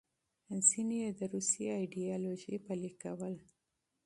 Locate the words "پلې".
2.65-2.89